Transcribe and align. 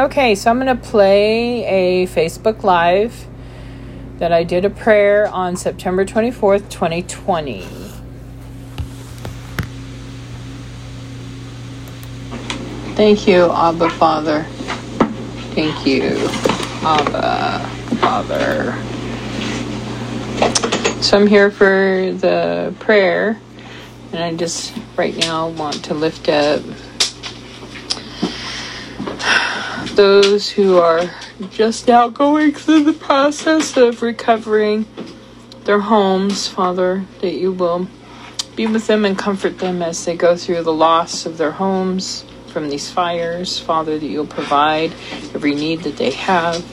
Okay, 0.00 0.34
so 0.34 0.50
I'm 0.50 0.58
going 0.58 0.74
to 0.74 0.82
play 0.82 1.62
a 1.66 2.06
Facebook 2.06 2.62
Live 2.62 3.26
that 4.16 4.32
I 4.32 4.44
did 4.44 4.64
a 4.64 4.70
prayer 4.70 5.28
on 5.28 5.56
September 5.56 6.06
24th, 6.06 6.70
2020. 6.70 7.66
Thank 12.96 13.28
you, 13.28 13.52
Abba 13.52 13.90
Father. 13.90 14.44
Thank 15.54 15.86
you, 15.86 16.16
Abba 16.82 17.68
Father. 17.96 18.72
So 21.02 21.18
I'm 21.18 21.26
here 21.26 21.50
for 21.50 22.14
the 22.16 22.74
prayer, 22.78 23.38
and 24.14 24.24
I 24.24 24.34
just 24.34 24.72
right 24.96 25.14
now 25.18 25.50
want 25.50 25.84
to 25.84 25.92
lift 25.92 26.30
up 26.30 26.62
those 30.00 30.48
who 30.48 30.78
are 30.78 31.10
just 31.50 31.86
now 31.86 32.08
going 32.08 32.54
through 32.54 32.82
the 32.82 32.92
process 32.94 33.76
of 33.76 34.00
recovering 34.00 34.86
their 35.64 35.80
homes, 35.80 36.48
Father, 36.48 37.04
that 37.20 37.34
you 37.34 37.52
will 37.52 37.86
be 38.56 38.66
with 38.66 38.86
them 38.86 39.04
and 39.04 39.18
comfort 39.18 39.58
them 39.58 39.82
as 39.82 40.02
they 40.06 40.16
go 40.16 40.34
through 40.34 40.62
the 40.62 40.72
loss 40.72 41.26
of 41.26 41.36
their 41.36 41.50
homes 41.50 42.24
from 42.46 42.70
these 42.70 42.90
fires, 42.90 43.58
Father, 43.58 43.98
that 43.98 44.06
you'll 44.06 44.26
provide 44.26 44.90
every 45.34 45.54
need 45.54 45.80
that 45.80 45.98
they 45.98 46.12
have. 46.12 46.64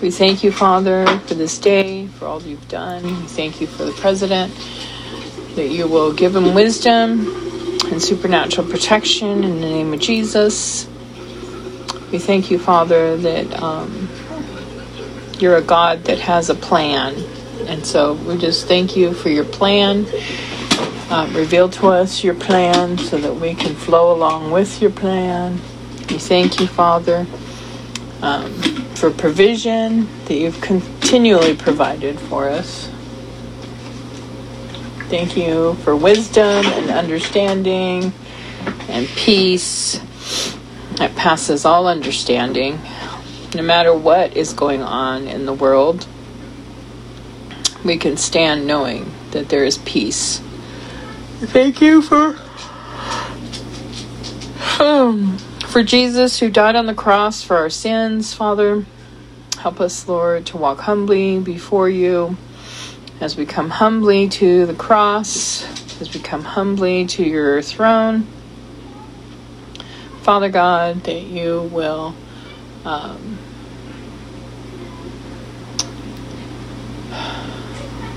We 0.00 0.10
thank 0.10 0.42
you, 0.42 0.50
Father, 0.50 1.06
for 1.26 1.34
this 1.34 1.58
day, 1.58 2.06
for 2.06 2.24
all 2.24 2.40
you've 2.40 2.66
done. 2.68 3.04
We 3.04 3.26
thank 3.26 3.60
you 3.60 3.66
for 3.66 3.84
the 3.84 3.92
President, 3.92 4.54
that 5.54 5.68
you 5.68 5.86
will 5.86 6.14
give 6.14 6.34
him 6.34 6.54
wisdom 6.54 7.26
and 7.92 8.02
supernatural 8.02 8.66
protection 8.70 9.44
in 9.44 9.60
the 9.60 9.66
name 9.66 9.92
of 9.92 10.00
Jesus. 10.00 10.88
We 12.12 12.18
thank 12.18 12.52
you, 12.52 12.58
Father, 12.58 13.16
that 13.16 13.60
um, 13.60 14.08
you're 15.40 15.56
a 15.56 15.62
God 15.62 16.04
that 16.04 16.20
has 16.20 16.48
a 16.50 16.54
plan. 16.54 17.16
And 17.66 17.84
so 17.84 18.14
we 18.14 18.38
just 18.38 18.68
thank 18.68 18.96
you 18.96 19.12
for 19.12 19.28
your 19.28 19.44
plan. 19.44 20.06
Uh, 21.10 21.28
reveal 21.32 21.68
to 21.68 21.88
us 21.88 22.22
your 22.22 22.34
plan 22.34 22.96
so 22.98 23.18
that 23.18 23.34
we 23.34 23.54
can 23.54 23.74
flow 23.74 24.14
along 24.14 24.52
with 24.52 24.80
your 24.80 24.92
plan. 24.92 25.54
We 26.08 26.18
thank 26.18 26.60
you, 26.60 26.68
Father, 26.68 27.26
um, 28.22 28.52
for 28.94 29.10
provision 29.10 30.08
that 30.26 30.34
you've 30.34 30.60
continually 30.60 31.56
provided 31.56 32.20
for 32.20 32.48
us. 32.48 32.88
Thank 35.08 35.36
you 35.36 35.74
for 35.82 35.96
wisdom 35.96 36.66
and 36.66 36.90
understanding 36.90 38.12
and 38.88 39.08
peace 39.08 40.00
that 40.96 41.14
passes 41.14 41.64
all 41.64 41.86
understanding, 41.86 42.80
no 43.54 43.62
matter 43.62 43.94
what 43.94 44.36
is 44.36 44.52
going 44.52 44.82
on 44.82 45.26
in 45.28 45.46
the 45.46 45.52
world. 45.52 46.06
We 47.84 47.96
can 47.98 48.16
stand 48.16 48.66
knowing 48.66 49.12
that 49.30 49.48
there 49.48 49.64
is 49.64 49.78
peace. 49.78 50.40
Thank 51.38 51.80
you 51.80 52.02
for 52.02 52.38
um, 54.80 55.38
for 55.66 55.82
Jesus 55.82 56.40
who 56.40 56.50
died 56.50 56.76
on 56.76 56.86
the 56.86 56.94
cross 56.94 57.42
for 57.42 57.56
our 57.56 57.70
sins, 57.70 58.34
Father. 58.34 58.84
Help 59.58 59.80
us, 59.80 60.08
Lord, 60.08 60.46
to 60.46 60.56
walk 60.56 60.80
humbly 60.80 61.38
before 61.38 61.88
you 61.88 62.36
as 63.20 63.36
we 63.36 63.46
come 63.46 63.70
humbly 63.70 64.28
to 64.28 64.66
the 64.66 64.74
cross, 64.74 65.64
as 66.00 66.12
we 66.12 66.20
come 66.20 66.44
humbly 66.44 67.06
to 67.06 67.24
your 67.24 67.62
throne. 67.62 68.26
Father 70.26 70.48
God, 70.48 71.04
that 71.04 71.22
you 71.22 71.70
will 71.72 72.12
um, 72.84 73.38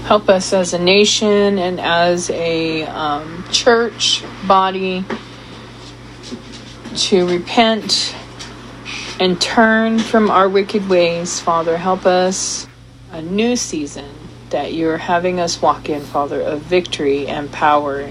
help 0.06 0.28
us 0.28 0.52
as 0.52 0.74
a 0.74 0.80
nation 0.80 1.60
and 1.60 1.80
as 1.80 2.32
a 2.32 2.82
um, 2.88 3.46
church 3.52 4.24
body 4.48 5.06
to 6.96 7.28
repent 7.28 8.16
and 9.20 9.40
turn 9.40 10.00
from 10.00 10.32
our 10.32 10.50
wicked 10.50 10.90
ways, 10.90 11.40
Father. 11.40 11.78
Help 11.78 12.08
us 12.08 12.66
a 13.12 13.22
new 13.22 13.56
season 13.56 14.10
that 14.50 14.74
you're 14.74 14.98
having 14.98 15.40
us 15.40 15.62
walk 15.62 15.90
in, 15.90 16.02
Father, 16.02 16.42
of 16.42 16.62
victory 16.62 17.28
and 17.28 17.52
power 17.52 18.10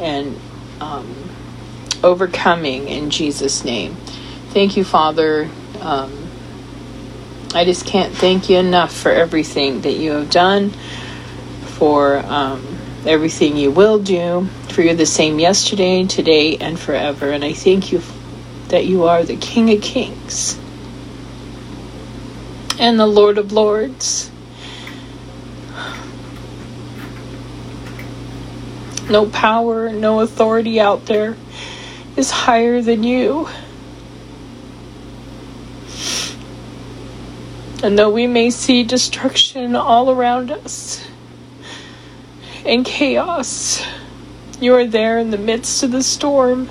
and 0.00 0.36
um, 0.80 1.27
overcoming 2.02 2.88
in 2.88 3.10
Jesus' 3.10 3.64
name. 3.64 3.96
Thank 4.50 4.76
you, 4.76 4.84
Father. 4.84 5.48
Um, 5.80 6.28
I 7.54 7.64
just 7.64 7.86
can't 7.86 8.14
thank 8.14 8.50
you 8.50 8.58
enough 8.58 8.94
for 8.94 9.10
everything 9.10 9.82
that 9.82 9.94
you 9.94 10.12
have 10.12 10.30
done, 10.30 10.70
for 11.78 12.18
um, 12.18 12.78
everything 13.06 13.56
you 13.56 13.70
will 13.70 13.98
do, 13.98 14.46
for 14.68 14.82
you're 14.82 14.94
the 14.94 15.06
same 15.06 15.38
yesterday, 15.38 16.04
today, 16.04 16.56
and 16.58 16.78
forever. 16.78 17.30
And 17.30 17.44
I 17.44 17.52
thank 17.52 17.92
you 17.92 18.02
that 18.68 18.84
you 18.84 19.04
are 19.04 19.24
the 19.24 19.36
King 19.36 19.70
of 19.70 19.80
Kings 19.80 20.58
and 22.78 22.98
the 22.98 23.06
Lord 23.06 23.38
of 23.38 23.52
Lords. 23.52 24.30
No 29.08 29.26
power, 29.26 29.90
no 29.90 30.20
authority 30.20 30.80
out 30.80 31.06
there 31.06 31.34
is 32.18 32.32
higher 32.32 32.82
than 32.82 33.04
you. 33.04 33.48
And 37.80 37.96
though 37.96 38.10
we 38.10 38.26
may 38.26 38.50
see 38.50 38.82
destruction 38.82 39.76
all 39.76 40.10
around 40.10 40.50
us 40.50 41.06
and 42.66 42.84
chaos, 42.84 43.86
you 44.60 44.74
are 44.74 44.84
there 44.84 45.20
in 45.20 45.30
the 45.30 45.38
midst 45.38 45.84
of 45.84 45.92
the 45.92 46.02
storm, 46.02 46.68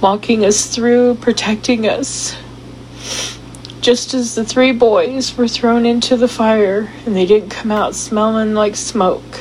walking 0.00 0.44
us 0.44 0.66
through, 0.66 1.14
protecting 1.20 1.86
us. 1.86 2.36
Just 3.80 4.12
as 4.12 4.34
the 4.34 4.44
three 4.44 4.72
boys 4.72 5.36
were 5.38 5.46
thrown 5.46 5.86
into 5.86 6.16
the 6.16 6.26
fire 6.26 6.90
and 7.06 7.14
they 7.14 7.26
didn't 7.26 7.50
come 7.50 7.70
out 7.70 7.94
smelling 7.94 8.54
like 8.54 8.74
smoke 8.74 9.40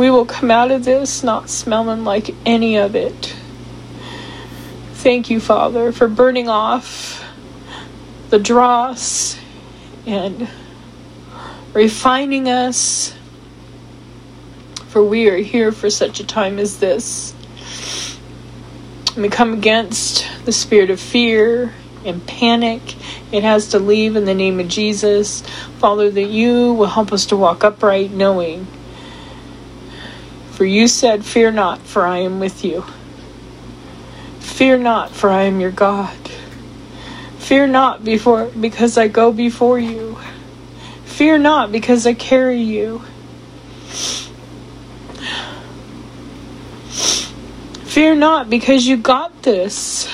we 0.00 0.10
will 0.10 0.24
come 0.24 0.50
out 0.50 0.70
of 0.70 0.82
this 0.82 1.22
not 1.22 1.50
smelling 1.50 2.04
like 2.04 2.34
any 2.46 2.78
of 2.78 2.96
it. 2.96 3.36
Thank 4.94 5.28
you, 5.28 5.40
Father, 5.40 5.92
for 5.92 6.08
burning 6.08 6.48
off 6.48 7.22
the 8.30 8.38
dross 8.38 9.38
and 10.06 10.48
refining 11.74 12.48
us. 12.48 13.14
For 14.88 15.04
we 15.04 15.28
are 15.28 15.36
here 15.36 15.70
for 15.70 15.90
such 15.90 16.18
a 16.18 16.26
time 16.26 16.58
as 16.58 16.78
this. 16.78 17.34
we 19.18 19.28
come 19.28 19.52
against 19.52 20.26
the 20.46 20.52
spirit 20.52 20.88
of 20.88 20.98
fear 20.98 21.74
and 22.06 22.26
panic. 22.26 22.80
It 23.32 23.42
has 23.42 23.68
to 23.68 23.78
leave 23.78 24.16
in 24.16 24.24
the 24.24 24.34
name 24.34 24.60
of 24.60 24.68
Jesus. 24.68 25.42
Father, 25.78 26.10
that 26.10 26.28
you 26.30 26.72
will 26.72 26.86
help 26.86 27.12
us 27.12 27.26
to 27.26 27.36
walk 27.36 27.64
upright, 27.64 28.12
knowing 28.12 28.66
for 30.60 30.66
you 30.66 30.88
said, 30.88 31.24
Fear 31.24 31.52
not, 31.52 31.80
for 31.80 32.04
I 32.04 32.18
am 32.18 32.38
with 32.38 32.66
you. 32.66 32.84
Fear 34.40 34.76
not, 34.76 35.10
for 35.10 35.30
I 35.30 35.44
am 35.44 35.58
your 35.58 35.70
God. 35.70 36.14
Fear 37.38 37.68
not 37.68 38.04
before 38.04 38.44
because 38.48 38.98
I 38.98 39.08
go 39.08 39.32
before 39.32 39.78
you. 39.78 40.18
Fear 41.06 41.38
not 41.38 41.72
because 41.72 42.06
I 42.06 42.12
carry 42.12 42.60
you. 42.60 42.98
Fear 47.86 48.16
not 48.16 48.50
because 48.50 48.86
you 48.86 48.98
got 48.98 49.42
this. 49.42 50.12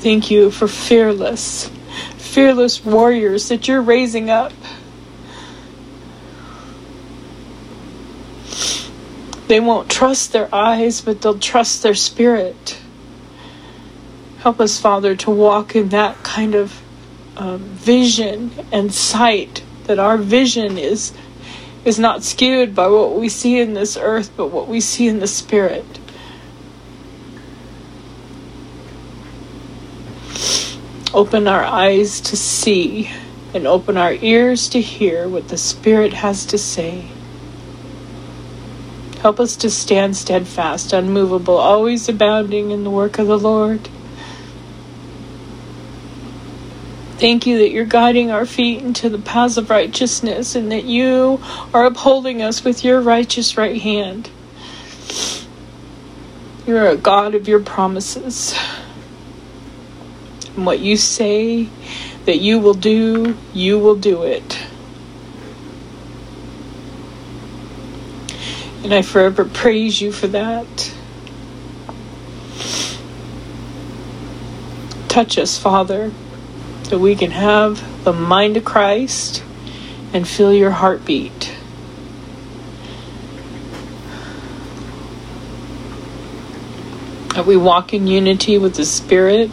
Thank 0.00 0.28
you 0.28 0.50
for 0.50 0.66
fearless, 0.66 1.70
fearless 2.16 2.84
warriors 2.84 3.48
that 3.50 3.68
you're 3.68 3.80
raising 3.80 4.28
up. 4.28 4.52
They 9.46 9.60
won't 9.60 9.90
trust 9.90 10.32
their 10.32 10.52
eyes, 10.54 11.00
but 11.00 11.20
they'll 11.20 11.38
trust 11.38 11.82
their 11.82 11.94
spirit. 11.94 12.78
Help 14.38 14.60
us, 14.60 14.80
Father, 14.80 15.14
to 15.16 15.30
walk 15.30 15.76
in 15.76 15.90
that 15.90 16.22
kind 16.22 16.54
of 16.54 16.82
um, 17.36 17.58
vision 17.58 18.52
and 18.72 18.92
sight, 18.92 19.62
that 19.84 19.98
our 19.98 20.16
vision 20.16 20.78
is, 20.78 21.12
is 21.84 21.98
not 21.98 22.22
skewed 22.22 22.74
by 22.74 22.88
what 22.88 23.18
we 23.18 23.28
see 23.28 23.60
in 23.60 23.74
this 23.74 23.96
earth, 23.96 24.30
but 24.36 24.48
what 24.48 24.68
we 24.68 24.80
see 24.80 25.08
in 25.08 25.18
the 25.20 25.26
spirit. 25.26 25.84
Open 31.12 31.46
our 31.46 31.62
eyes 31.62 32.20
to 32.22 32.36
see 32.36 33.10
and 33.54 33.68
open 33.68 33.96
our 33.96 34.12
ears 34.14 34.68
to 34.70 34.80
hear 34.80 35.28
what 35.28 35.48
the 35.48 35.56
Spirit 35.56 36.12
has 36.12 36.44
to 36.46 36.58
say. 36.58 37.08
Help 39.24 39.40
us 39.40 39.56
to 39.56 39.70
stand 39.70 40.18
steadfast, 40.18 40.92
unmovable, 40.92 41.56
always 41.56 42.10
abounding 42.10 42.72
in 42.72 42.84
the 42.84 42.90
work 42.90 43.18
of 43.18 43.26
the 43.26 43.38
Lord. 43.38 43.88
Thank 47.16 47.46
you 47.46 47.56
that 47.56 47.70
you're 47.70 47.86
guiding 47.86 48.30
our 48.30 48.44
feet 48.44 48.82
into 48.82 49.08
the 49.08 49.16
paths 49.16 49.56
of 49.56 49.70
righteousness 49.70 50.54
and 50.54 50.70
that 50.70 50.84
you 50.84 51.40
are 51.72 51.86
upholding 51.86 52.42
us 52.42 52.64
with 52.64 52.84
your 52.84 53.00
righteous 53.00 53.56
right 53.56 53.80
hand. 53.80 54.28
You're 56.66 56.88
a 56.88 56.96
God 56.98 57.34
of 57.34 57.48
your 57.48 57.60
promises. 57.60 58.54
And 60.54 60.66
what 60.66 60.80
you 60.80 60.98
say 60.98 61.70
that 62.26 62.40
you 62.40 62.58
will 62.58 62.74
do, 62.74 63.38
you 63.54 63.78
will 63.78 63.96
do 63.96 64.22
it. 64.24 64.63
And 68.84 68.92
I 68.92 69.00
forever 69.00 69.46
praise 69.46 69.98
you 70.02 70.12
for 70.12 70.26
that. 70.26 70.94
Touch 75.08 75.38
us, 75.38 75.56
Father, 75.56 76.12
that 76.90 76.98
we 76.98 77.16
can 77.16 77.30
have 77.30 78.04
the 78.04 78.12
mind 78.12 78.58
of 78.58 78.64
Christ 78.66 79.42
and 80.12 80.28
feel 80.28 80.52
your 80.52 80.70
heartbeat. 80.70 81.56
That 87.34 87.46
we 87.46 87.56
walk 87.56 87.94
in 87.94 88.06
unity 88.06 88.58
with 88.58 88.74
the 88.74 88.84
Spirit. 88.84 89.50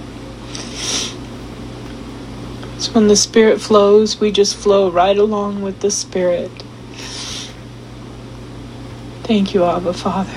So 2.79 2.91
when 2.91 3.07
the 3.07 3.15
Spirit 3.15 3.61
flows, 3.61 4.19
we 4.19 4.31
just 4.31 4.57
flow 4.57 4.91
right 4.91 5.17
along 5.17 5.61
with 5.61 5.79
the 5.79 5.89
Spirit. 5.89 6.60
Thank 9.31 9.53
you, 9.53 9.63
Abba 9.63 9.93
Father. 9.93 10.29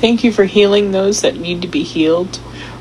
Thank 0.00 0.24
you 0.24 0.32
for 0.32 0.44
healing 0.44 0.90
those 0.90 1.22
that 1.22 1.36
need 1.36 1.62
to 1.62 1.68
be 1.68 1.84
healed 1.84 2.40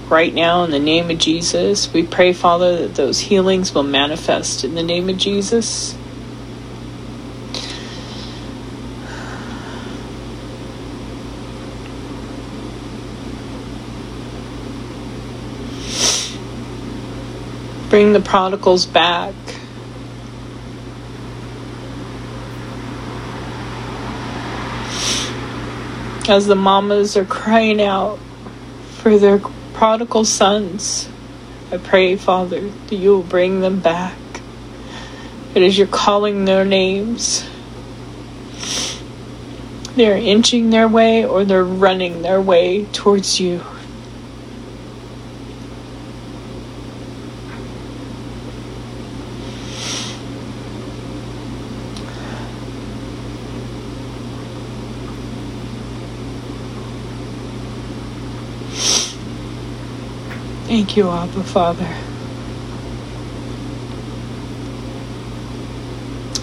right 0.10 0.34
now 0.34 0.64
in 0.64 0.72
the 0.72 0.80
name 0.80 1.12
of 1.12 1.20
Jesus. 1.20 1.94
We 1.94 2.02
pray, 2.02 2.34
Father, 2.34 2.80
that 2.80 2.96
those 2.96 3.20
healings 3.20 3.76
will 3.76 3.84
manifest 3.84 4.64
in 4.64 4.74
the 4.74 4.82
name 4.82 5.08
of 5.08 5.18
Jesus. 5.18 5.96
Bring 17.89 18.13
the 18.13 18.19
prodigals 18.19 18.86
back. 18.86 19.33
As 26.30 26.45
the 26.45 26.56
mamas 26.56 27.18
are 27.18 27.25
crying 27.25 27.81
out 27.81 28.19
for 28.91 29.18
their 29.18 29.39
prodigal 29.74 30.25
sons, 30.25 31.09
I 31.71 31.77
pray, 31.77 32.15
Father, 32.15 32.69
that 32.69 32.95
you 32.95 33.09
will 33.09 33.24
bring 33.24 33.62
them 33.62 33.80
back. 33.80 34.18
It 35.56 35.63
is 35.63 35.77
you're 35.77 35.88
calling 35.88 36.45
their 36.45 36.63
names. 36.63 37.44
They're 39.95 40.15
inching 40.15 40.69
their 40.69 40.88
way 40.88 41.25
or 41.25 41.44
they're 41.44 41.63
running 41.63 42.21
their 42.21 42.39
way 42.39 42.86
towards 42.94 43.39
you. 43.39 43.62
Thank 60.69 60.95
you, 60.95 61.10
Abba 61.10 61.44
Father. 61.45 61.88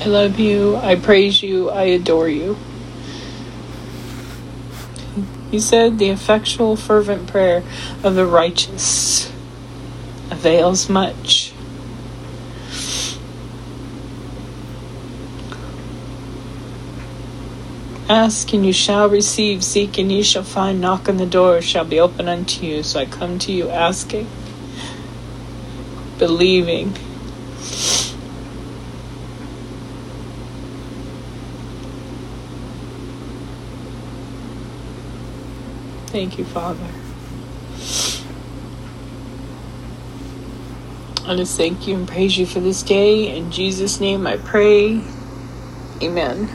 I 0.00 0.06
love 0.06 0.40
you. 0.40 0.75
I 0.75 0.96
praise 0.96 1.44
you. 1.44 1.70
I 1.70 1.84
adore 1.84 2.28
you. 2.28 2.56
He 5.52 5.61
said, 5.61 5.99
The 5.99 6.08
effectual, 6.11 6.75
fervent 6.75 7.28
prayer 7.28 7.62
of 8.02 8.17
the 8.17 8.26
righteous 8.26 9.32
avails 10.32 10.88
much. 10.88 11.45
Ask 18.08 18.53
and 18.53 18.64
you 18.64 18.73
shall 18.73 19.08
receive, 19.08 19.64
seek 19.64 19.99
and 19.99 20.12
you 20.12 20.23
shall 20.23 20.44
find, 20.44 20.81
knock 20.81 21.08
and 21.08 21.19
the 21.19 21.26
door 21.26 21.61
shall 21.61 21.85
be 21.85 21.99
open 21.99 22.29
unto 22.29 22.64
you. 22.64 22.85
So 22.85 23.00
I 23.00 23.06
come 23.06 23.41
to 23.41 23.53
you 23.53 23.69
asking, 23.69 24.29
believing. 26.17 26.93
Thank 36.06 36.38
you, 36.38 36.44
Father. 36.44 36.87
I 41.29 41.35
just 41.35 41.56
thank 41.56 41.88
you 41.88 41.97
and 41.97 42.06
praise 42.06 42.38
you 42.38 42.47
for 42.47 42.61
this 42.61 42.85
day. 42.85 43.37
In 43.37 43.50
Jesus' 43.50 43.99
name 44.00 44.29
I 44.29 44.37
pray. 44.37 45.03
Amen. 46.00 46.49